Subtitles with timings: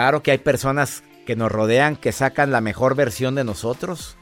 [0.00, 4.16] Claro que hay personas que nos rodean que sacan la mejor versión de nosotros.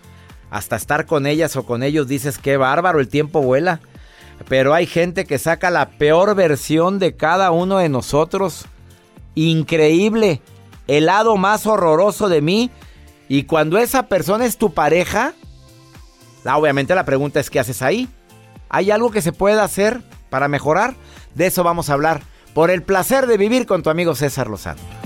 [0.51, 3.79] Hasta estar con ellas o con ellos dices que bárbaro, el tiempo vuela.
[4.49, 8.65] Pero hay gente que saca la peor versión de cada uno de nosotros.
[9.37, 10.43] Increíble.
[10.89, 12.73] El lado más horroroso de mí.
[13.29, 15.33] Y cuando esa persona es tu pareja,
[16.45, 18.09] obviamente la pregunta es ¿qué haces ahí?
[18.69, 20.97] ¿Hay algo que se pueda hacer para mejorar?
[21.37, 22.23] De eso vamos a hablar.
[22.53, 24.97] Por el placer de vivir con tu amigo César Lozano.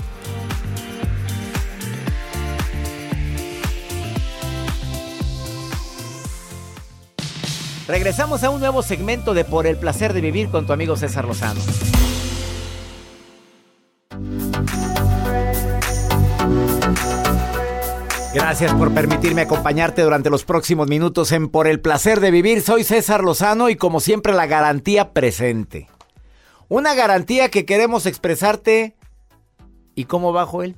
[7.93, 11.25] Regresamos a un nuevo segmento de Por el placer de vivir con tu amigo César
[11.25, 11.61] Lozano.
[18.33, 22.63] Gracias por permitirme acompañarte durante los próximos minutos en Por el placer de vivir.
[22.63, 25.87] Soy César Lozano y como siempre la garantía presente.
[26.69, 28.95] Una garantía que queremos expresarte.
[29.93, 30.77] ¿Y cómo va Joel?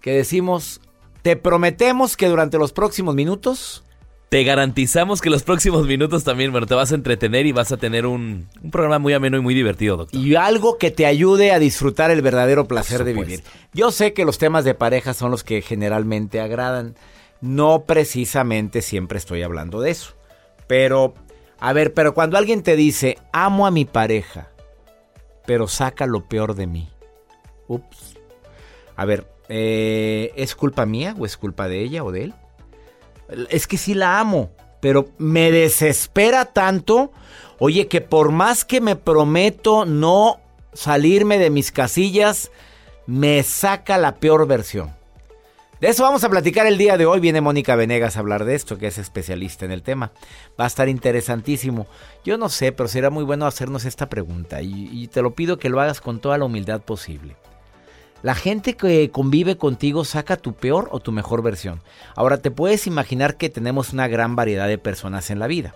[0.00, 0.80] Que decimos,
[1.20, 3.83] te prometemos que durante los próximos minutos
[4.28, 7.76] te garantizamos que los próximos minutos también, bueno, te vas a entretener y vas a
[7.76, 10.20] tener un, un programa muy ameno y muy divertido, doctor.
[10.20, 13.44] Y algo que te ayude a disfrutar el verdadero placer de vivir.
[13.72, 16.96] Yo sé que los temas de pareja son los que generalmente agradan.
[17.40, 20.14] No precisamente siempre estoy hablando de eso.
[20.66, 21.14] Pero,
[21.60, 24.48] a ver, pero cuando alguien te dice, amo a mi pareja,
[25.46, 26.88] pero saca lo peor de mí.
[27.68, 28.16] Ups.
[28.96, 32.34] A ver, eh, ¿es culpa mía o es culpa de ella o de él?
[33.50, 37.12] Es que sí la amo, pero me desespera tanto,
[37.58, 40.40] oye, que por más que me prometo no
[40.72, 42.50] salirme de mis casillas,
[43.06, 44.92] me saca la peor versión.
[45.80, 47.20] De eso vamos a platicar el día de hoy.
[47.20, 50.12] Viene Mónica Venegas a hablar de esto, que es especialista en el tema.
[50.58, 51.86] Va a estar interesantísimo.
[52.24, 55.58] Yo no sé, pero será muy bueno hacernos esta pregunta y, y te lo pido
[55.58, 57.36] que lo hagas con toda la humildad posible.
[58.24, 61.82] La gente que convive contigo saca tu peor o tu mejor versión.
[62.16, 65.74] Ahora te puedes imaginar que tenemos una gran variedad de personas en la vida.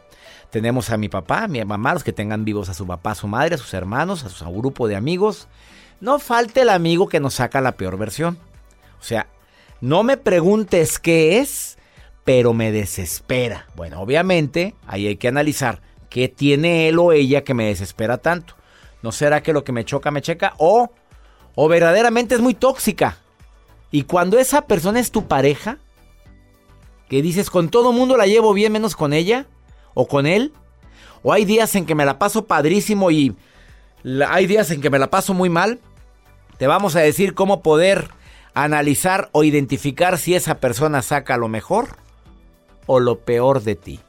[0.48, 3.16] Tenemos a mi papá, a mi mamá, los que tengan vivos a su papá, a
[3.16, 5.46] su madre, a sus hermanos, a su grupo de amigos.
[6.00, 8.38] No falte el amigo que nos saca la peor versión.
[8.98, 9.26] O sea,
[9.82, 11.76] no me preguntes qué es,
[12.24, 13.66] pero me desespera.
[13.76, 18.54] Bueno, obviamente ahí hay que analizar qué tiene él o ella que me desespera tanto.
[19.02, 20.54] ¿No será que lo que me choca me checa?
[20.56, 20.90] O
[21.60, 23.16] o verdaderamente es muy tóxica.
[23.90, 25.78] Y cuando esa persona es tu pareja,
[27.08, 29.46] que dices con todo mundo la llevo bien menos con ella
[29.92, 30.52] o con él,
[31.24, 33.34] o hay días en que me la paso padrísimo y
[34.28, 35.80] hay días en que me la paso muy mal,
[36.58, 38.08] te vamos a decir cómo poder
[38.54, 41.88] analizar o identificar si esa persona saca lo mejor
[42.86, 44.00] o lo peor de ti.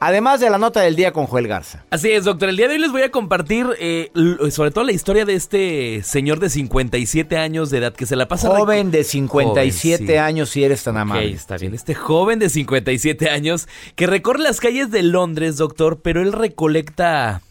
[0.00, 1.84] Además de la nota del día con Joel Garza.
[1.90, 2.48] Así es, doctor.
[2.48, 4.10] El día de hoy les voy a compartir eh,
[4.50, 8.28] sobre todo la historia de este señor de 57 años de edad que se la
[8.28, 8.48] pasa...
[8.48, 11.28] Joven de 57 años si eres tan amable.
[11.28, 11.74] Ok, está bien.
[11.74, 17.42] Este joven de 57 años que recorre las calles de Londres, doctor, pero él recolecta...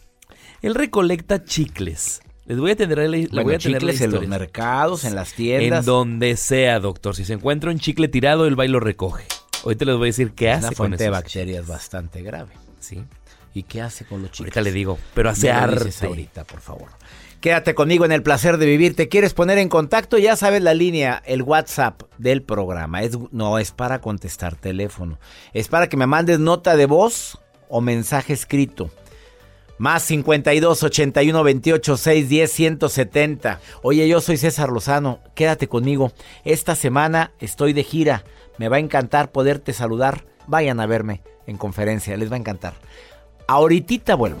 [0.62, 2.22] Él recolecta chicles.
[2.46, 5.80] Les voy a tener, le, voy a tener chicles en los mercados, en las tiendas.
[5.80, 7.16] En donde sea, doctor.
[7.16, 9.24] Si se encuentra un chicle tirado, el va y lo recoge.
[9.68, 12.52] Hoy te les voy a decir qué hace Una con fuente de bacterias bastante grave.
[12.78, 13.02] Sí.
[13.52, 14.42] ¿Y qué hace con los chicos?
[14.42, 15.90] Ahorita le digo, pero hace arte.
[16.06, 16.86] ahorita, por favor.
[17.40, 18.94] Quédate conmigo en el placer de vivir.
[18.94, 20.18] ¿Te quieres poner en contacto?
[20.18, 23.02] Ya sabes la línea, el WhatsApp del programa.
[23.02, 25.18] Es, no es para contestar teléfono.
[25.52, 28.88] Es para que me mandes nota de voz o mensaje escrito.
[29.78, 33.60] Más 52 81 28 6 10 170.
[33.82, 35.18] Oye, yo soy César Lozano.
[35.34, 36.12] Quédate conmigo.
[36.44, 38.22] Esta semana estoy de gira.
[38.58, 40.24] Me va a encantar poderte saludar.
[40.46, 42.16] Vayan a verme en conferencia.
[42.16, 42.74] Les va a encantar.
[43.48, 44.40] Ahorita vuelvo.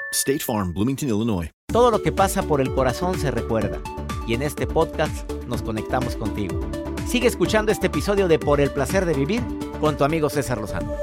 [0.13, 1.49] State Farm, Bloomington, Illinois.
[1.71, 3.79] Todo lo que pasa por el corazón se recuerda.
[4.27, 6.59] Y en este podcast nos conectamos contigo.
[7.07, 9.41] Sigue escuchando este episodio de Por el placer de vivir
[9.79, 10.93] con tu amigo César Lozano.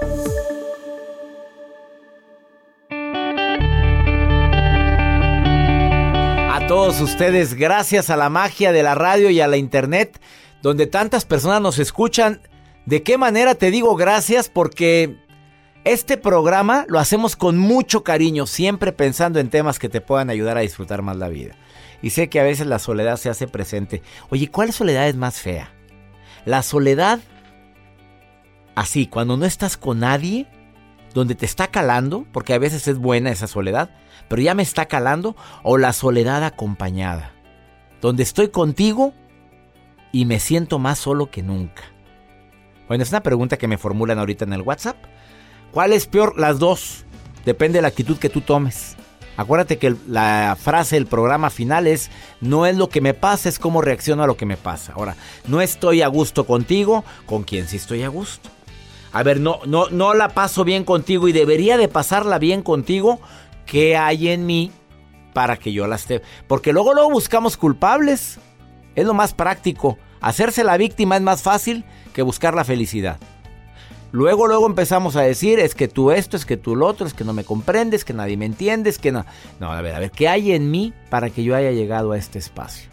[6.51, 10.21] A todos ustedes, gracias a la magia de la radio y a la internet,
[10.61, 12.43] donde tantas personas nos escuchan.
[12.85, 14.51] ¿De qué manera te digo gracias?
[14.51, 15.17] Porque
[15.85, 20.59] este programa lo hacemos con mucho cariño, siempre pensando en temas que te puedan ayudar
[20.59, 21.55] a disfrutar más la vida.
[22.03, 24.03] Y sé que a veces la soledad se hace presente.
[24.31, 25.73] Oye, ¿cuál soledad es más fea?
[26.45, 27.21] La soledad
[28.75, 30.47] así, cuando no estás con nadie,
[31.15, 33.91] donde te está calando, porque a veces es buena esa soledad,
[34.29, 37.33] pero ya me está calando, o la soledad acompañada,
[38.01, 39.15] donde estoy contigo
[40.13, 41.83] y me siento más solo que nunca.
[42.87, 44.97] Bueno, es una pregunta que me formulan ahorita en el WhatsApp.
[45.73, 46.39] ¿Cuál es peor?
[46.39, 47.05] Las dos.
[47.45, 48.97] Depende de la actitud que tú tomes.
[49.37, 52.11] Acuérdate que la frase del programa final es,
[52.41, 54.95] no es lo que me pasa, es cómo reacciono a lo que me pasa.
[54.95, 55.15] Ahora,
[55.47, 58.51] no estoy a gusto contigo, ¿con quién sí estoy a gusto?
[59.13, 63.21] A ver, no, no, no la paso bien contigo y debería de pasarla bien contigo.
[63.65, 64.73] ¿Qué hay en mí
[65.35, 66.21] para que yo la esté?
[66.49, 68.41] Porque luego, luego buscamos culpables.
[68.97, 69.99] Es lo más práctico.
[70.21, 73.19] Hacerse la víctima es más fácil que buscar la felicidad.
[74.11, 77.13] Luego, luego empezamos a decir, es que tú esto, es que tú lo otro, es
[77.13, 79.27] que no me comprendes, que nadie me entiende, es que no.
[79.61, 82.19] No, a ver, a ver, ¿qué hay en mí para que yo haya llegado a
[82.19, 82.89] este espacio?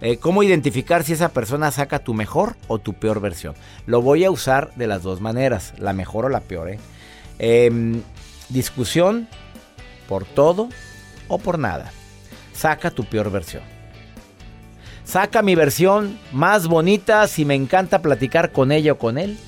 [0.00, 3.54] Eh, ¿Cómo identificar si esa persona saca tu mejor o tu peor versión?
[3.86, 6.68] Lo voy a usar de las dos maneras, la mejor o la peor.
[6.68, 6.78] ¿eh?
[7.38, 8.02] Em,
[8.48, 9.28] discusión
[10.08, 10.68] por todo
[11.28, 11.92] o por nada.
[12.52, 13.62] Saca tu peor versión.
[15.04, 19.38] Saca mi versión más bonita si me encanta platicar con ella o con él.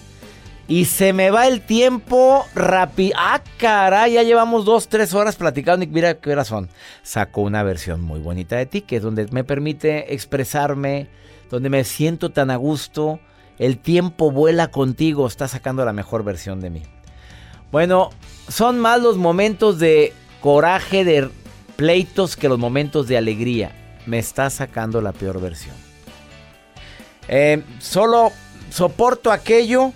[0.69, 3.15] Y se me va el tiempo rápido.
[3.17, 6.69] Ah, caray, ya llevamos dos, tres horas platicando mira qué horas son.
[7.03, 11.09] Saco una versión muy bonita de ti, que es donde me permite expresarme,
[11.51, 13.21] donde me siento tan a gusto.
[13.59, 16.83] El tiempo vuela contigo, está sacando la mejor versión de mí.
[17.71, 18.11] Bueno,
[18.49, 21.31] son más los momentos de coraje, de
[21.77, 23.73] pleitos, que los momentos de alegría.
[24.05, 25.75] Me está sacando la peor versión.
[27.29, 28.33] Eh, solo
[28.71, 29.93] soporto aquello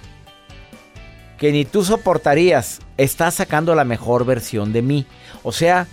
[1.40, 2.80] que ni tú soportarías.
[2.99, 5.06] Estás sacando la mejor versión de mí.
[5.42, 5.88] O sea,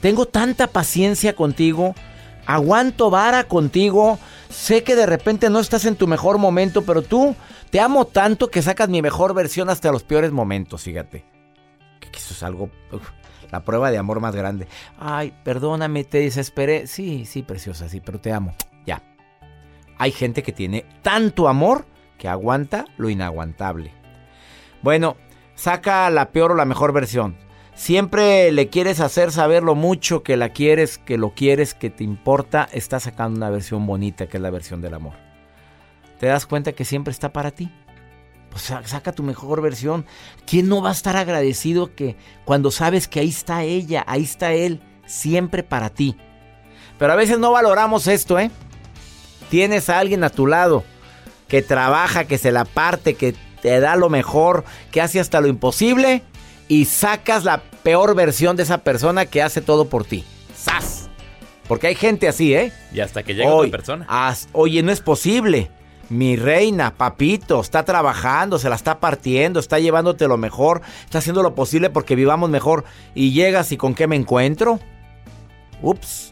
[0.00, 1.96] tengo tanta paciencia contigo.
[2.46, 4.20] Aguanto vara contigo.
[4.48, 7.34] Sé que de repente no estás en tu mejor momento, pero tú
[7.70, 11.24] te amo tanto que sacas mi mejor versión hasta los peores momentos, fíjate.
[11.98, 12.70] Que eso es algo...
[13.50, 14.68] la prueba de amor más grande.
[15.00, 16.86] Ay, perdóname, te desesperé.
[16.86, 18.54] Sí, sí, preciosa, sí, pero te amo.
[18.86, 19.02] Ya.
[19.98, 21.86] Hay gente que tiene tanto amor
[22.18, 24.01] que aguanta lo inaguantable.
[24.82, 25.16] Bueno,
[25.54, 27.36] saca la peor o la mejor versión.
[27.74, 32.04] Siempre le quieres hacer saber lo mucho que la quieres, que lo quieres, que te
[32.04, 32.68] importa.
[32.72, 35.14] Está sacando una versión bonita que es la versión del amor.
[36.20, 37.70] ¿Te das cuenta que siempre está para ti?
[38.50, 40.04] Pues sa- saca tu mejor versión.
[40.46, 44.52] ¿Quién no va a estar agradecido que cuando sabes que ahí está ella, ahí está
[44.52, 46.16] él, siempre para ti?
[46.98, 48.50] Pero a veces no valoramos esto, ¿eh?
[49.48, 50.84] Tienes a alguien a tu lado
[51.48, 55.46] que trabaja, que se la parte, que te da lo mejor, que hace hasta lo
[55.48, 56.22] imposible
[56.68, 60.24] y sacas la peor versión de esa persona que hace todo por ti.
[60.54, 61.08] ¡Sas!
[61.68, 62.72] Porque hay gente así, ¿eh?
[62.92, 64.06] Y hasta que llega Hoy, otra persona.
[64.08, 65.70] as- oye, no es posible.
[66.08, 71.42] Mi reina, papito, está trabajando, se la está partiendo, está llevándote lo mejor, está haciendo
[71.42, 72.84] lo posible porque vivamos mejor.
[73.14, 74.78] Y llegas y con qué me encuentro.
[75.80, 76.31] Ups.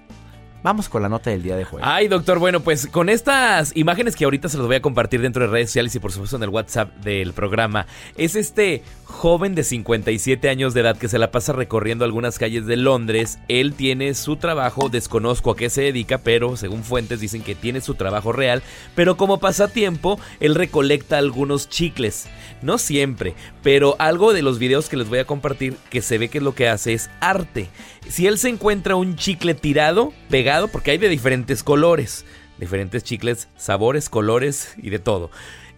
[0.62, 1.88] Vamos con la nota del día de jueves.
[1.90, 5.42] Ay, doctor, bueno, pues con estas imágenes que ahorita se los voy a compartir dentro
[5.44, 7.86] de redes sociales y por supuesto en el WhatsApp del programa,
[8.16, 12.66] es este joven de 57 años de edad que se la pasa recorriendo algunas calles
[12.66, 13.38] de Londres.
[13.48, 17.80] Él tiene su trabajo, desconozco a qué se dedica, pero según fuentes dicen que tiene
[17.80, 18.62] su trabajo real,
[18.94, 22.28] pero como pasatiempo, él recolecta algunos chicles.
[22.60, 26.28] No siempre, pero algo de los videos que les voy a compartir que se ve
[26.28, 27.70] que lo que hace es arte.
[28.08, 32.24] Si él se encuentra un chicle tirado, pegado, porque hay de diferentes colores,
[32.58, 35.30] diferentes chicles, sabores, colores y de todo.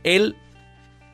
[0.02, 0.36] Él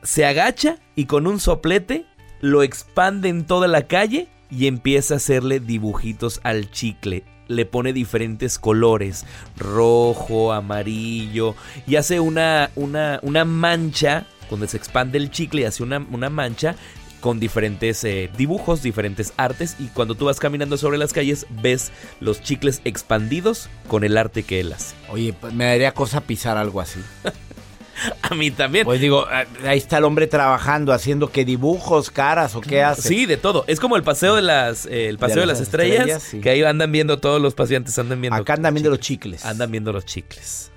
[0.03, 2.05] se agacha y con un soplete
[2.41, 7.23] lo expande en toda la calle y empieza a hacerle dibujitos al chicle.
[7.47, 9.25] Le pone diferentes colores,
[9.57, 11.55] rojo, amarillo,
[11.87, 16.29] y hace una, una, una mancha, cuando se expande el chicle y hace una, una
[16.29, 16.75] mancha
[17.19, 21.91] con diferentes eh, dibujos, diferentes artes, y cuando tú vas caminando sobre las calles ves
[22.19, 24.95] los chicles expandidos con el arte que él hace.
[25.09, 26.99] Oye, pues me daría cosa pisar algo así.
[28.21, 28.85] A mí también.
[28.85, 33.07] Pues digo, ah, ahí está el hombre trabajando, haciendo que dibujos, caras o qué hace.
[33.07, 33.65] Sí, de todo.
[33.67, 36.39] Es como el paseo de las, eh, el paseo de, las las estrellas, estrellas, sí.
[36.39, 38.39] que ahí andan viendo todos los pacientes, andan viendo.
[38.39, 39.45] Acá andan viendo los chicles.
[39.45, 40.71] Andan viendo los chicles.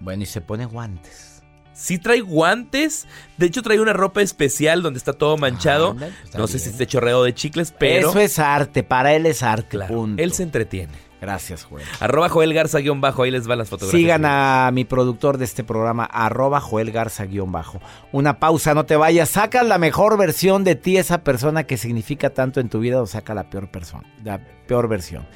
[0.00, 1.29] Bueno, y se pone guantes.
[1.72, 3.06] Sí trae guantes.
[3.36, 5.96] De hecho, trae una ropa especial donde está todo manchado.
[6.24, 6.64] Está no sé bien.
[6.64, 9.68] si esté chorreado de chicles, pero Eso es arte, para él es arte.
[9.76, 10.22] claro, punto.
[10.22, 10.92] él se entretiene.
[11.20, 11.84] Gracias, Joel.
[12.00, 14.00] Arroba Joel Garza guion bajo, ahí les van las fotografías.
[14.00, 17.78] Sigan a mi productor de este programa, arroba Joel Garza guion bajo.
[18.10, 19.28] Una pausa, no te vayas.
[19.28, 23.06] Saca la mejor versión de ti, esa persona que significa tanto en tu vida, o
[23.06, 25.26] saca la peor persona, la peor versión.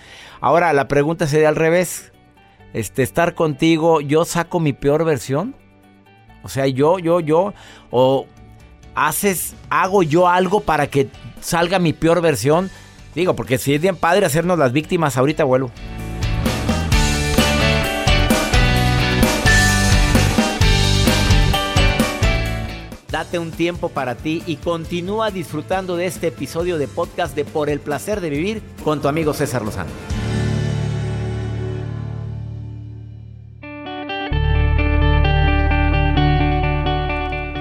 [0.41, 2.13] Ahora, la pregunta sería al revés.
[2.73, 5.55] Este, estar contigo, yo saco mi peor versión.
[6.45, 7.55] O sea, yo, yo, yo,
[7.91, 8.27] o
[8.95, 11.09] haces, hago yo algo para que
[11.41, 12.71] salga mi peor versión.
[13.15, 15.71] Digo, porque si es bien padre hacernos las víctimas, ahorita vuelvo.
[23.11, 27.71] Date un tiempo para ti y continúa disfrutando de este episodio de podcast de Por
[27.71, 29.91] el placer de vivir con tu amigo César Lozano.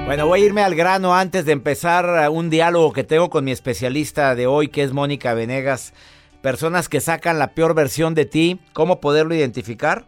[0.06, 3.52] Bueno, voy a irme al grano antes de empezar un diálogo que tengo con mi
[3.52, 5.94] especialista de hoy, que es Mónica Venegas.
[6.42, 10.06] Personas que sacan la peor versión de ti, ¿cómo poderlo identificar?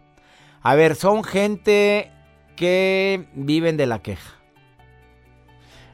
[0.60, 2.10] A ver, son gente
[2.56, 4.34] que viven de la queja.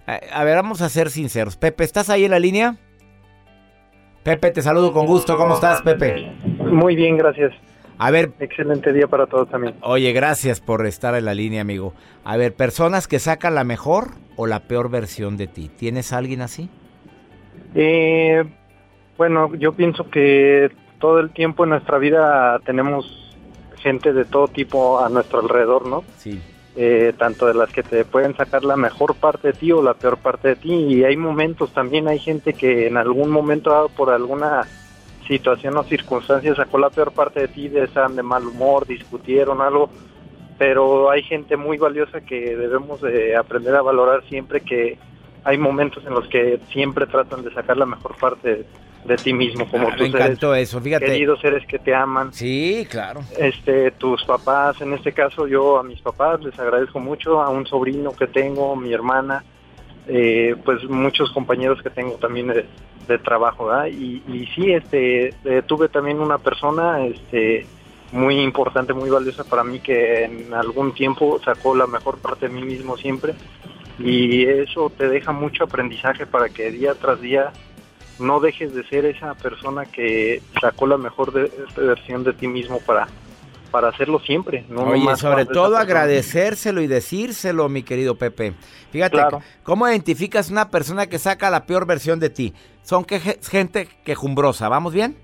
[0.09, 1.57] A, a ver, vamos a ser sinceros.
[1.57, 2.77] Pepe, ¿estás ahí en la línea?
[4.25, 5.37] Pepe, te saludo con gusto.
[5.37, 6.33] ¿Cómo estás, Pepe?
[6.59, 7.53] Muy bien, gracias.
[8.05, 9.77] A ver, Excelente día para todos también.
[9.81, 11.95] oye, gracias por estar en la línea, amigo.
[12.25, 15.69] A ver, personas que sacan la mejor o la peor versión de ti.
[15.69, 16.69] ¿Tienes a alguien así?
[17.77, 18.43] Eh,
[19.17, 23.33] bueno, yo pienso que todo el tiempo en nuestra vida tenemos
[23.77, 26.03] gente de todo tipo a nuestro alrededor, ¿no?
[26.17, 26.41] Sí.
[26.75, 29.95] Eh, tanto de las que te pueden sacar la mejor parte de ti o la
[29.95, 30.73] peor parte de ti.
[30.73, 34.67] Y hay momentos también, hay gente que en algún momento dado por alguna
[35.27, 39.61] situación o circunstancia sacó la peor parte de ti, de estaban de mal humor, discutieron
[39.61, 39.91] algo,
[40.59, 44.99] pero hay gente muy valiosa que debemos de aprender a valorar siempre que
[45.45, 48.65] hay momentos en los que siempre tratan de sacar la mejor parte
[49.05, 51.07] de, ti mismo, como Ah, me tus seres encantó eso, fíjate.
[51.07, 52.33] queridos seres que te aman.
[52.33, 53.23] Sí, claro.
[53.37, 57.67] Este, tus papás, en este caso yo a mis papás les agradezco mucho, a un
[57.67, 59.45] sobrino que tengo, mi hermana,
[60.07, 62.67] eh, pues muchos compañeros que tengo también de,
[63.09, 63.71] de trabajo.
[63.87, 67.67] Y, y sí, este, eh, tuve también una persona, este,
[68.13, 72.55] muy importante, muy valiosa para mí que en algún tiempo sacó la mejor parte de
[72.55, 73.35] mí mismo siempre
[73.99, 77.53] y eso te deja mucho aprendizaje para que día tras día
[78.19, 82.79] no dejes de ser esa persona que sacó la mejor de- versión de ti mismo
[82.81, 83.09] para
[83.73, 84.65] para hacerlo siempre.
[84.69, 88.55] No Oye, nomás sobre todo agradecérselo y decírselo, mi querido Pepe.
[88.93, 89.41] Fíjate, Claro.
[89.65, 92.55] ¿cómo identificas una persona que saca la peor versión de ti?
[92.85, 95.17] Son que, gente quejumbrosa, ¿vamos bien?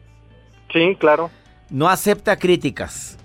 [0.72, 1.30] Sí, claro,
[1.70, 3.16] No acepta críticas.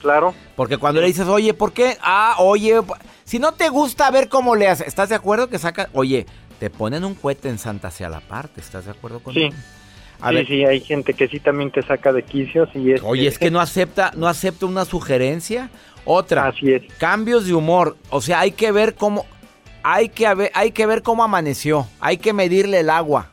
[0.00, 0.34] claro.
[0.54, 1.96] Porque cuando le dices, oye, ¿por qué?
[2.00, 2.80] Ah, oye,
[3.24, 4.86] si no te gusta, a ver cómo le haces.
[4.86, 5.88] ¿Estás de acuerdo que saca?
[5.94, 6.26] Oye,
[6.60, 9.48] te ponen un cohete en Santa hacia la parte, ¿estás de acuerdo con Sí.
[10.20, 10.46] A sí, ver.
[10.46, 13.02] sí, hay gente que sí también te saca de quicios y es...
[13.02, 15.70] Oye, es que no acepta, no acepta una sugerencia.
[16.04, 16.82] Otra, Así es.
[16.98, 17.96] cambios de humor.
[18.10, 19.26] O sea, hay que ver cómo,
[19.82, 21.86] hay que, haber- hay que ver cómo amaneció.
[22.00, 23.30] Hay que medirle el agua.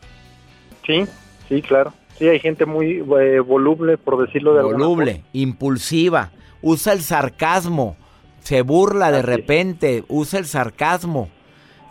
[0.85, 1.05] Sí,
[1.47, 1.93] sí, claro.
[2.17, 7.95] Sí, hay gente muy eh, voluble, por decirlo de alguna Voluble, impulsiva, usa el sarcasmo,
[8.41, 9.25] se burla de es.
[9.25, 11.29] repente, usa el sarcasmo,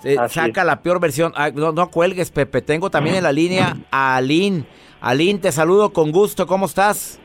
[0.04, 0.66] eh, saca es.
[0.66, 1.32] la peor versión.
[1.36, 2.62] Ah, no, no cuelgues, Pepe.
[2.62, 4.64] Tengo también en la línea a Aline.
[5.00, 6.46] Aline, te saludo con gusto.
[6.46, 7.18] ¿Cómo estás?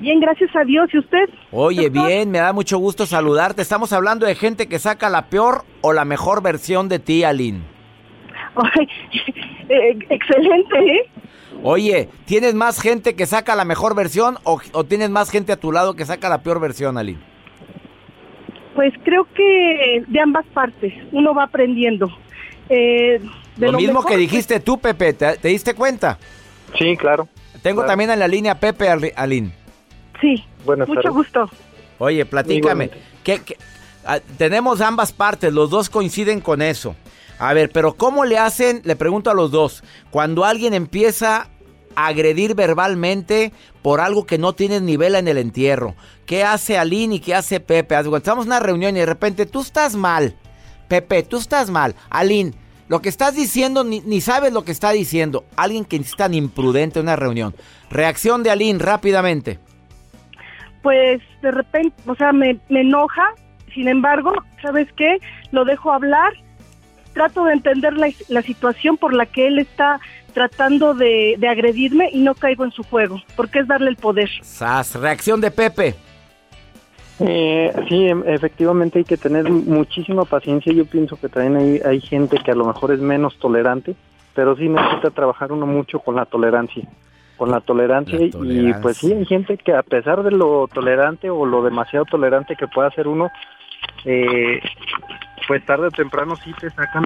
[0.00, 0.88] Bien, gracias a Dios.
[0.92, 1.28] ¿Y usted?
[1.50, 2.06] Oye, Doctor.
[2.06, 3.62] bien, me da mucho gusto saludarte.
[3.62, 7.62] Estamos hablando de gente que saca la peor o la mejor versión de ti, Aline.
[8.54, 8.88] Ay,
[9.68, 11.10] eh, excelente, ¿eh?
[11.62, 15.56] Oye, ¿tienes más gente que saca la mejor versión o, o tienes más gente a
[15.56, 17.18] tu lado que saca la peor versión, Aline?
[18.78, 22.06] Pues creo que de ambas partes uno va aprendiendo.
[22.68, 23.20] Eh,
[23.56, 26.16] de Lo, mismo mejor, que dijiste tú, Pepe, ¿te, te diste cuenta?
[26.78, 27.26] Sí, claro.
[27.60, 27.88] Tengo Claro.
[27.88, 29.50] también en la línea Pepe Al- Aline.
[30.12, 31.16] pues, Sí, Buenas mucho tardes.
[31.16, 31.50] gusto.
[31.98, 32.90] Oye, platícame.
[33.24, 33.56] ¿qué- qué-
[34.06, 36.94] ah, tenemos ambas partes, los dos coinciden con eso.
[37.40, 38.80] A ver, pero ¿cómo le hacen?
[38.84, 39.82] Le pregunto a los dos.
[40.12, 41.48] Cuando alguien empieza a
[42.06, 43.52] agredir verbalmente
[43.82, 45.96] por algo que no tienes nivel en el entierro.
[46.26, 47.96] ¿Qué hace Aline y qué hace Pepe?
[47.96, 50.36] Estamos en una reunión y de repente tú estás mal.
[50.86, 51.96] Pepe, tú estás mal.
[52.08, 52.52] Aline,
[52.86, 55.44] lo que estás diciendo ni, ni sabes lo que está diciendo.
[55.56, 57.54] Alguien que es tan imprudente en una reunión.
[57.90, 59.58] Reacción de Aline rápidamente.
[60.82, 63.34] Pues de repente, o sea, me, me enoja.
[63.74, 65.18] Sin embargo, ¿sabes qué?
[65.50, 66.32] Lo dejo hablar.
[67.12, 69.98] Trato de entender la, la situación por la que él está
[70.34, 74.28] tratando de, de agredirme y no caigo en su juego, porque es darle el poder.
[74.42, 75.94] Sas, reacción de Pepe.
[77.20, 80.72] Eh, sí, em- efectivamente hay que tener muchísima paciencia.
[80.72, 83.96] Yo pienso que también hay, hay gente que a lo mejor es menos tolerante,
[84.34, 86.84] pero sí necesita trabajar uno mucho con la tolerancia.
[87.36, 88.80] Con la tolerancia, La y tolerancia.
[88.82, 92.68] pues sí, hay gente que a pesar de lo tolerante o lo demasiado tolerante que
[92.68, 93.30] pueda ser uno,
[94.04, 94.60] eh,
[95.48, 97.04] pues tarde o temprano sí te sacan.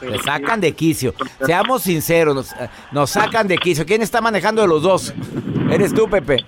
[0.00, 1.14] Pero Te sí, sacan de quicio.
[1.44, 3.86] Seamos sinceros, nos, eh, nos sacan de quicio.
[3.86, 5.14] ¿Quién está manejando de los dos?
[5.70, 6.38] Eres tú, Pepe.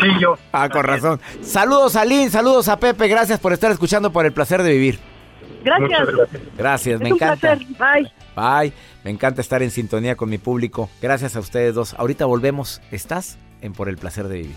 [0.00, 0.36] Sí, yo.
[0.52, 1.20] Ah, con razón.
[1.42, 3.06] Saludos a Lynn, saludos a Pepe.
[3.06, 4.98] Gracias por estar escuchando por el placer de vivir.
[5.62, 6.06] Gracias.
[6.06, 6.42] Gracias.
[6.58, 7.56] Gracias, Es me un encanta.
[7.56, 7.66] placer.
[7.78, 8.12] Bye.
[8.36, 8.72] Bye.
[9.04, 10.90] Me encanta estar en sintonía con mi público.
[11.00, 11.94] Gracias a ustedes dos.
[11.94, 12.80] Ahorita volvemos.
[12.90, 14.56] ¿Estás en Por el placer de vivir?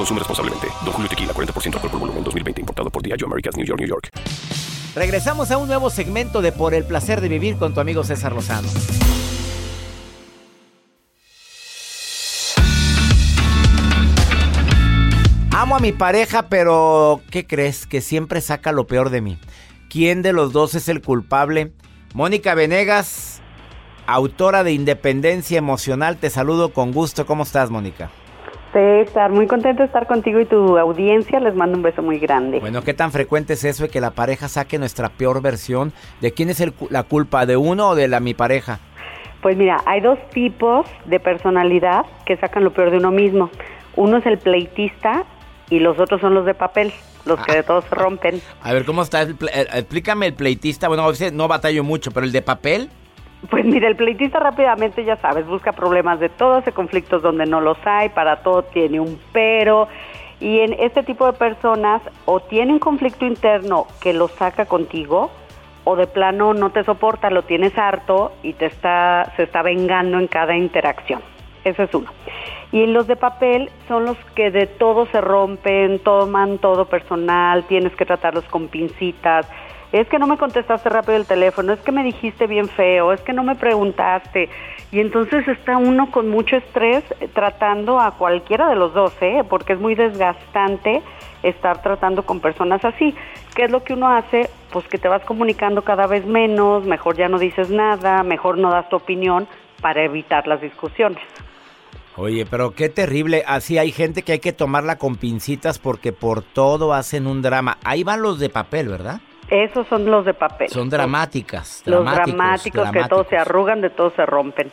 [0.00, 0.66] Consume responsablemente.
[0.82, 2.62] Don Julio Tequila, 40% alcohol por volumen, 2020.
[2.62, 4.08] Importado por Diageo Americas, New York, New York.
[4.94, 8.32] Regresamos a un nuevo segmento de Por el placer de vivir con tu amigo César
[8.32, 8.66] Lozano.
[15.50, 17.86] Amo a mi pareja, pero ¿qué crees?
[17.86, 19.38] Que siempre saca lo peor de mí.
[19.90, 21.74] ¿Quién de los dos es el culpable?
[22.14, 23.42] Mónica Venegas,
[24.06, 27.26] autora de Independencia Emocional, te saludo con gusto.
[27.26, 28.10] ¿Cómo estás, Mónica?
[28.72, 31.40] César, muy contento de estar contigo y tu audiencia.
[31.40, 32.60] Les mando un beso muy grande.
[32.60, 35.92] Bueno, ¿qué tan frecuente es eso de que la pareja saque nuestra peor versión?
[36.20, 37.46] ¿De quién es el la culpa?
[37.46, 38.78] ¿De uno o de la mi pareja?
[39.42, 43.50] Pues mira, hay dos tipos de personalidad que sacan lo peor de uno mismo.
[43.96, 45.24] Uno es el pleitista
[45.70, 46.92] y los otros son los de papel,
[47.24, 48.40] los que de todos se rompen.
[48.62, 49.22] A ver, ¿cómo está?
[49.22, 50.88] El eh, explícame el pleitista.
[50.88, 52.90] Bueno, a veces no batallo mucho, pero el de papel.
[53.48, 57.60] Pues mira, el pleitista rápidamente, ya sabes, busca problemas de todo, hace conflictos donde no
[57.60, 59.88] los hay, para todo tiene un pero.
[60.40, 65.30] Y en este tipo de personas o tiene un conflicto interno que lo saca contigo,
[65.84, 70.18] o de plano no te soporta, lo tienes harto y te está, se está vengando
[70.18, 71.22] en cada interacción.
[71.64, 72.10] Ese es uno.
[72.72, 77.94] Y los de papel son los que de todo se rompen, toman todo personal, tienes
[77.96, 79.48] que tratarlos con pincitas,
[79.92, 83.20] es que no me contestaste rápido el teléfono, es que me dijiste bien feo, es
[83.22, 84.48] que no me preguntaste.
[84.92, 89.44] Y entonces está uno con mucho estrés eh, tratando a cualquiera de los dos, ¿eh?
[89.48, 91.02] porque es muy desgastante
[91.42, 93.14] estar tratando con personas así.
[93.54, 94.48] ¿Qué es lo que uno hace?
[94.72, 98.70] Pues que te vas comunicando cada vez menos, mejor ya no dices nada, mejor no
[98.70, 99.48] das tu opinión
[99.80, 101.22] para evitar las discusiones.
[102.16, 103.44] Oye, pero qué terrible.
[103.46, 107.78] Así hay gente que hay que tomarla con pincitas porque por todo hacen un drama.
[107.82, 109.20] Ahí van los de papel, ¿verdad?
[109.50, 110.68] Esos son los de papel.
[110.68, 111.82] Son dramáticas.
[111.84, 114.70] Los dramáticos, que todos se arrugan, de todos se rompen.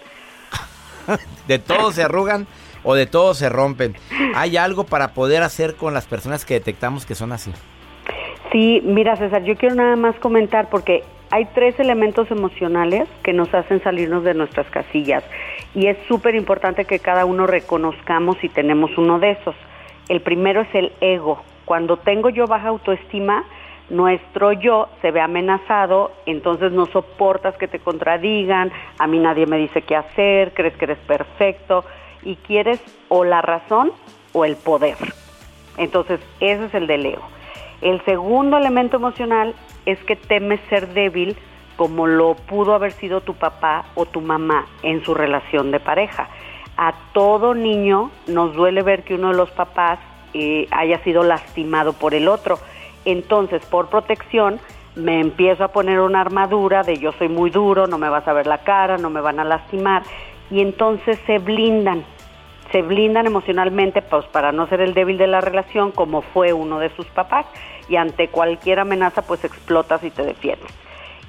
[1.48, 2.48] de todos se arrugan
[2.84, 3.96] o de todos se rompen.
[4.36, 7.52] ¿Hay algo para poder hacer con las personas que detectamos que son así?
[8.52, 13.54] Sí, mira César, yo quiero nada más comentar porque hay tres elementos emocionales que nos
[13.54, 15.24] hacen salirnos de nuestras casillas
[15.76, 19.56] y es súper importante que cada uno reconozcamos si tenemos uno de esos.
[20.08, 21.44] El primero es el ego.
[21.66, 23.44] Cuando tengo yo baja autoestima,
[23.90, 29.58] nuestro yo se ve amenazado, entonces no soportas que te contradigan, a mí nadie me
[29.58, 31.86] dice qué hacer, crees que eres perfecto
[32.24, 33.92] y quieres o la razón
[34.34, 34.98] o el poder.
[35.78, 37.28] Entonces, ese es el del ego.
[37.82, 39.54] El segundo elemento emocional
[39.86, 41.38] es que temes ser débil
[41.76, 46.28] como lo pudo haber sido tu papá o tu mamá en su relación de pareja.
[46.76, 50.00] A todo niño nos duele ver que uno de los papás
[50.34, 52.58] eh, haya sido lastimado por el otro.
[53.08, 54.60] Entonces, por protección,
[54.96, 58.34] me empiezo a poner una armadura de yo soy muy duro, no me vas a
[58.34, 60.04] ver la cara, no me van a lastimar.
[60.52, 62.04] Y entonces se blindan,
[62.74, 66.80] se blindan emocionalmente pues, para no ser el débil de la relación como fue uno
[66.80, 67.46] de sus papás.
[67.88, 70.68] Y ante cualquier amenaza pues explotas y te defiendes.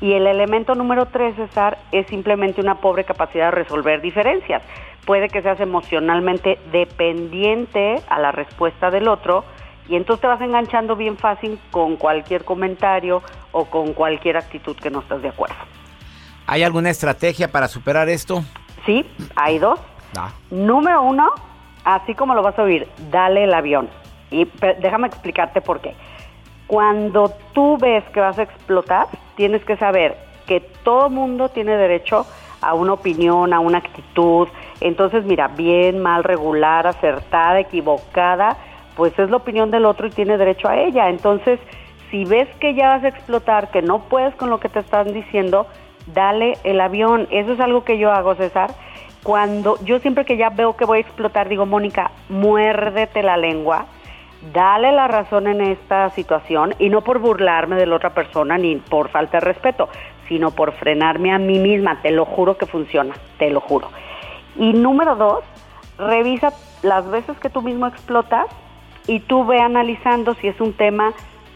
[0.01, 4.65] Y el elemento número tres, César, es simplemente una pobre capacidad de resolver diferencias.
[5.07, 9.45] Puede que seas emocionalmente dependiente a la respuesta del otro
[9.89, 13.23] y entonces te vas enganchando bien fácil con cualquier comentario
[13.53, 15.57] o con cualquier actitud que no estás de acuerdo.
[16.47, 18.43] ¿Hay alguna estrategia para superar esto?
[18.87, 19.05] Sí,
[19.37, 19.81] hay dos.
[20.17, 20.31] Ah.
[20.51, 21.31] Número uno,
[21.85, 23.89] así como lo vas a oír, dale el avión.
[24.31, 24.47] Y
[24.81, 25.95] déjame explicarte por qué.
[26.67, 32.27] Cuando tú ves que vas a explotar, tienes que saber que todo mundo tiene derecho
[32.61, 34.49] a una opinión, a una actitud.
[34.81, 38.57] Entonces, mira, bien, mal, regular, acertada, equivocada,
[38.99, 41.09] pues es la opinión del otro y tiene derecho a ella.
[41.09, 41.61] Entonces,
[42.11, 45.15] si ves que ya vas a explotar, que no puedes con lo que te están
[45.15, 45.69] diciendo,
[46.13, 47.29] dale el avión.
[47.31, 48.73] Eso es algo que yo hago, César.
[49.23, 53.87] Cuando yo siempre que ya veo que voy a explotar, digo, Mónica, muérdete la lengua
[54.53, 58.77] dale la razón en esta situación y no por burlarme de la otra persona ni
[58.77, 59.89] por falta de respeto,
[60.29, 62.01] sino por frenarme a mí misma.
[62.03, 63.89] Te lo juro que funciona, te lo juro.
[64.57, 65.45] Y número dos,
[65.99, 68.47] revisa las veces que tú mismo explotas
[69.09, 71.13] y tú ve analizando si es un tema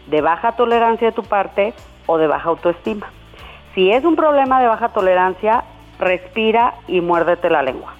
[0.07, 1.73] de baja tolerancia de tu parte
[2.07, 3.09] o de baja autoestima.
[3.73, 5.63] Si es un problema de baja tolerancia,
[5.99, 7.93] respira y muérdete la lengua.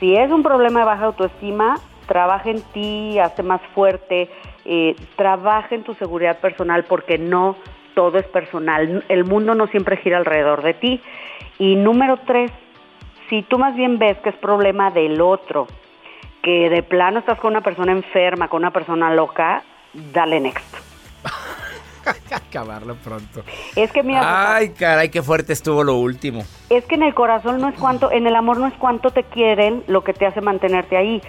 [0.00, 1.76] Si es un problema de baja autoestima,
[2.06, 4.30] trabaja en ti, hace más fuerte,
[4.64, 7.56] eh, trabaja en tu seguridad personal porque no
[7.94, 9.04] todo es personal.
[9.08, 11.00] El mundo no siempre gira alrededor de ti.
[11.58, 12.50] Y número tres,
[13.28, 15.66] si tú más bien ves que es problema del otro,
[16.44, 19.64] que de plano estás con una persona enferma, con una persona loca,
[20.12, 20.64] dale next.
[22.30, 23.42] Acabarlo pronto.
[23.74, 24.54] Es que mira.
[24.54, 26.44] Ay, caray, qué fuerte estuvo lo último.
[26.70, 29.24] Es que en el corazón no es cuánto, en el amor no es cuánto te
[29.24, 31.20] quieren lo que te hace mantenerte ahí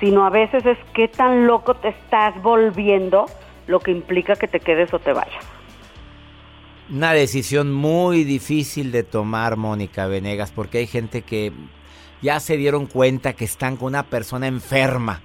[0.00, 3.26] sino a veces es qué tan loco te estás volviendo,
[3.66, 5.44] lo que implica que te quedes o te vayas.
[6.90, 11.52] Una decisión muy difícil de tomar, Mónica Venegas, porque hay gente que
[12.24, 15.20] ya se dieron cuenta que están con una persona enferma,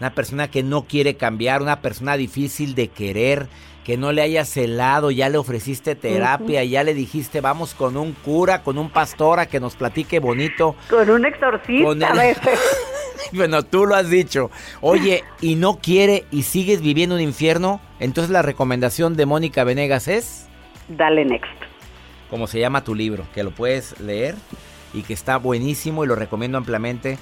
[0.00, 3.46] una persona que no quiere cambiar, una persona difícil de querer,
[3.84, 8.12] que no le hayas celado, ya le ofreciste terapia, ya le dijiste vamos con un
[8.12, 10.74] cura, con un pastor a que nos platique bonito.
[10.90, 12.58] Con un exorcista a veces.
[13.32, 14.50] bueno, tú lo has dicho.
[14.80, 20.08] Oye, y no quiere y sigues viviendo un infierno, entonces la recomendación de Mónica Venegas
[20.08, 20.48] es...
[20.88, 21.46] Dale next.
[22.28, 24.34] Como se llama tu libro, que lo puedes leer
[24.92, 27.18] y que está buenísimo y lo recomiendo ampliamente.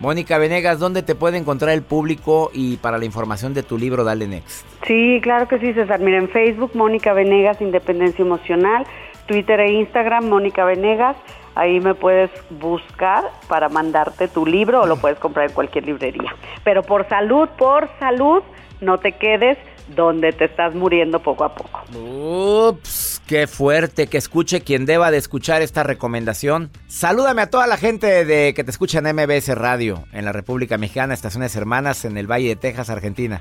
[0.00, 4.02] Mónica Venegas, ¿dónde te puede encontrar el público y para la información de tu libro
[4.02, 4.66] Dale Next?
[4.84, 6.00] Sí, claro que sí, César.
[6.00, 8.84] Mira, en Facebook, Mónica Venegas, Independencia Emocional,
[9.26, 11.16] Twitter e Instagram, Mónica Venegas.
[11.54, 16.34] Ahí me puedes buscar para mandarte tu libro o lo puedes comprar en cualquier librería.
[16.64, 18.42] Pero por salud, por salud,
[18.80, 19.56] no te quedes
[19.94, 21.82] donde te estás muriendo poco a poco.
[21.96, 26.70] Ups, qué fuerte que escuche quien deba de escuchar esta recomendación.
[26.86, 30.78] Salúdame a toda la gente de que te escucha en MBS Radio en la República
[30.78, 33.40] Mexicana, Estaciones Hermanas en el Valle de Texas, Argentina.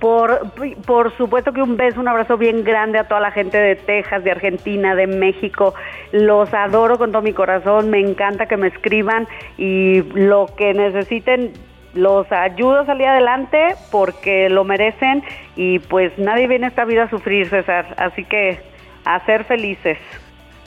[0.00, 0.50] Por,
[0.84, 4.22] por supuesto que un beso, un abrazo bien grande a toda la gente de Texas,
[4.22, 5.72] de Argentina, de México.
[6.12, 9.26] Los adoro con todo mi corazón, me encanta que me escriban
[9.56, 11.52] y lo que necesiten
[11.94, 13.58] los ayudo a salir adelante
[13.90, 15.22] porque lo merecen
[15.56, 17.94] y pues nadie viene a esta vida a sufrir, César.
[17.96, 18.60] Así que
[19.04, 19.98] a ser felices.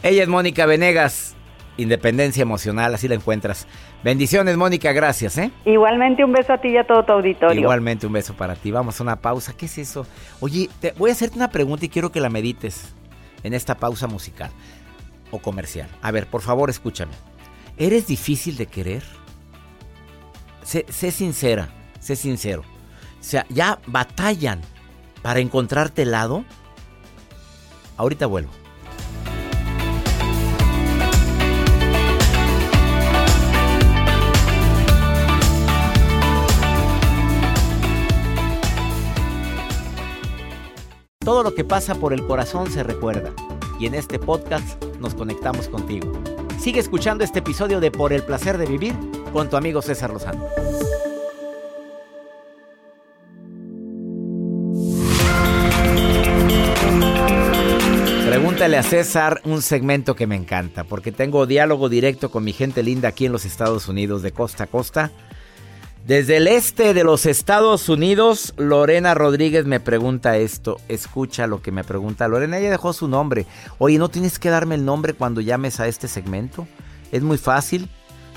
[0.04, 1.36] Ella es Mónica Venegas,
[1.78, 3.68] Independencia Emocional, así la encuentras.
[4.04, 5.52] Bendiciones, Mónica, gracias, ¿eh?
[5.66, 7.60] Igualmente un beso a ti y a todo tu auditorio.
[7.60, 8.72] Igualmente un beso para ti.
[8.72, 9.54] Vamos a una pausa.
[9.58, 10.06] ¿Qué es eso?
[10.40, 12.96] Oye, te voy a hacerte una pregunta y quiero que la medites
[13.44, 14.52] en esta pausa musical
[15.32, 15.90] o comercial.
[16.02, 17.14] A ver, por favor, escúchame.
[17.78, 19.04] ¿Eres difícil de querer?
[20.68, 21.70] Sé, sincera,
[22.02, 22.62] sé sincero.
[22.62, 24.60] O sea, ya batallan
[25.22, 26.44] para encontrarte lado.
[27.96, 28.52] Ahorita vuelvo.
[41.20, 43.32] Todo lo que pasa por el corazón se recuerda.
[43.80, 46.12] Y en este podcast nos conectamos contigo.
[46.60, 48.94] Sigue escuchando este episodio de Por el placer de vivir
[49.32, 50.48] con tu amigo César Lozano.
[58.28, 62.84] Pregúntale a César un segmento que me encanta, porque tengo diálogo directo con mi gente
[62.84, 65.12] linda aquí en los Estados Unidos de costa a costa.
[66.06, 70.80] Desde el este de los Estados Unidos, Lorena Rodríguez me pregunta esto.
[70.88, 72.60] Escucha lo que me pregunta Lorena.
[72.60, 73.46] Ella dejó su nombre.
[73.78, 76.68] Oye, ¿no tienes que darme el nombre cuando llames a este segmento?
[77.12, 77.90] Es muy fácil.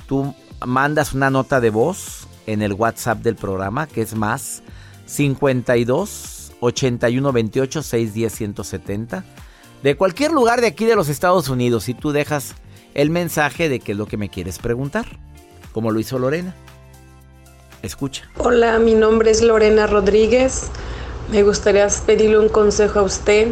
[0.08, 4.62] Tú mandas una nota de voz en el WhatsApp del programa, que es más
[5.06, 9.24] 52 81 28 610 170.
[9.82, 12.54] De cualquier lugar de aquí de los Estados Unidos, y tú dejas
[12.94, 15.06] el mensaje de qué es lo que me quieres preguntar,
[15.72, 16.54] como lo hizo Lorena.
[17.82, 18.24] Escucha.
[18.36, 20.70] Hola, mi nombre es Lorena Rodríguez.
[21.30, 23.48] Me gustaría pedirle un consejo a usted.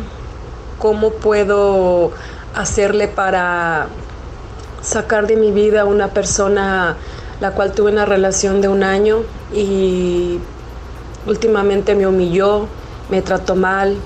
[0.79, 2.13] ¿Cómo puedo
[2.55, 3.89] hacerle para
[4.83, 6.97] sacar de mi vida a una persona
[7.41, 9.23] la cual tuve una relación de un año
[9.55, 10.39] y
[11.27, 12.67] últimamente me humilló,
[13.11, 13.97] me trató mal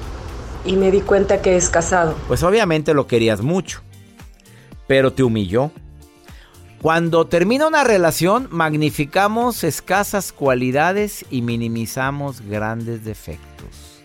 [0.64, 2.14] y me di cuenta que es casado?
[2.28, 3.80] Pues obviamente lo querías mucho,
[4.86, 5.70] pero te humilló.
[6.80, 14.02] Cuando termina una relación, magnificamos escasas cualidades y minimizamos grandes defectos.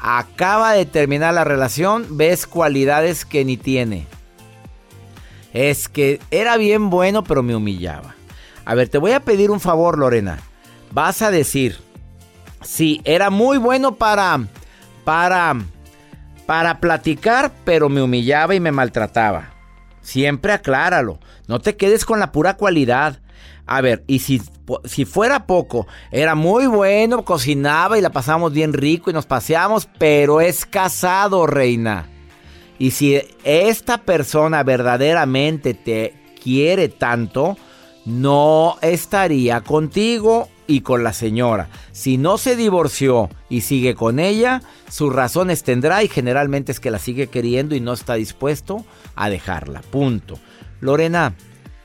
[0.00, 4.06] Acaba de terminar la relación, ves cualidades que ni tiene.
[5.54, 8.16] Es que era bien bueno, pero me humillaba.
[8.64, 10.40] A ver, te voy a pedir un favor, Lorena.
[10.90, 11.78] Vas a decir,
[12.60, 14.48] sí, era muy bueno para,
[15.04, 15.56] para,
[16.44, 19.52] para platicar, pero me humillaba y me maltrataba.
[20.02, 21.20] Siempre acláralo.
[21.46, 23.20] No te quedes con la pura cualidad.
[23.66, 24.42] A ver, y si,
[24.84, 29.88] si fuera poco, era muy bueno, cocinaba y la pasamos bien rico y nos paseamos,
[29.98, 32.08] pero es casado, reina.
[32.84, 37.56] Y si esta persona verdaderamente te quiere tanto,
[38.04, 41.70] no estaría contigo y con la señora.
[41.92, 46.90] Si no se divorció y sigue con ella, sus razones tendrá y generalmente es que
[46.90, 48.84] la sigue queriendo y no está dispuesto
[49.16, 49.80] a dejarla.
[49.80, 50.38] Punto.
[50.82, 51.34] Lorena,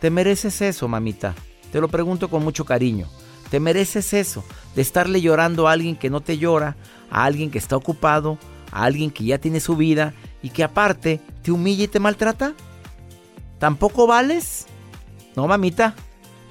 [0.01, 1.33] te mereces eso, mamita.
[1.71, 3.07] Te lo pregunto con mucho cariño.
[3.49, 4.43] ¿Te mereces eso?
[4.75, 6.75] De estarle llorando a alguien que no te llora,
[7.09, 8.37] a alguien que está ocupado,
[8.73, 12.53] a alguien que ya tiene su vida y que aparte te humilla y te maltrata.
[13.59, 14.67] ¿Tampoco vales?
[15.35, 15.95] No, mamita.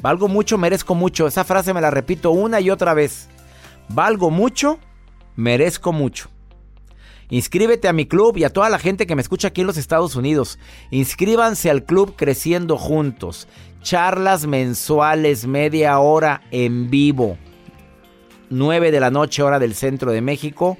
[0.03, 1.27] Valgo mucho, merezco mucho.
[1.27, 3.29] Esa frase me la repito una y otra vez.
[3.88, 4.79] Valgo mucho,
[5.37, 6.31] merezco mucho.
[7.31, 9.77] Inscríbete a mi club y a toda la gente que me escucha aquí en los
[9.77, 10.59] Estados Unidos.
[10.90, 13.48] Inscríbanse al club Creciendo Juntos.
[13.83, 17.37] Charlas mensuales, media hora en vivo.
[18.51, 20.79] 9 de la noche, hora del centro de México.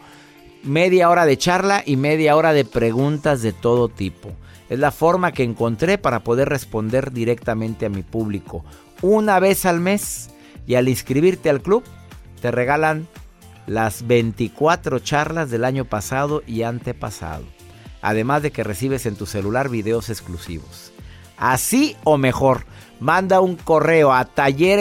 [0.63, 4.31] Media hora de charla y media hora de preguntas de todo tipo.
[4.69, 8.65] Es la forma que encontré para poder responder directamente a mi público.
[9.01, 10.31] Una vez al mes.
[10.67, 11.83] Y al inscribirte al club,
[12.43, 13.09] te regalan
[13.67, 17.45] las 24 charlas del año pasado y antepasado.
[18.03, 20.93] Además de que recibes en tu celular videos exclusivos.
[21.39, 22.67] Así o mejor,
[23.01, 24.79] manda un correo a taller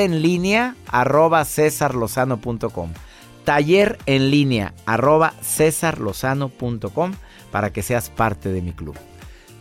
[3.47, 7.13] Taller en línea arroba cesarlozano.com
[7.49, 8.97] para que seas parte de mi club.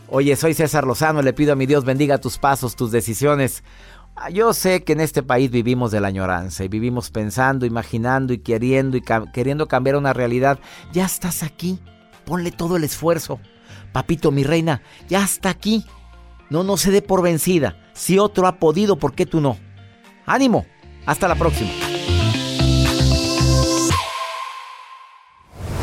[0.08, 3.62] Oye, soy César Lozano, le pido a mi Dios bendiga tus pasos, tus decisiones.
[4.16, 8.32] Ah, yo sé que en este país vivimos de la añoranza y vivimos pensando, imaginando
[8.32, 10.58] y queriendo y queriendo cambiar una realidad.
[10.92, 11.78] Ya estás aquí,
[12.24, 13.38] ponle todo el esfuerzo.
[13.92, 15.86] Papito, mi reina, ya está aquí.
[16.50, 17.78] No, no se dé por vencida.
[17.92, 19.56] Si otro ha podido, ¿por qué tú no?
[20.26, 20.66] Ánimo,
[21.06, 21.70] hasta la próxima.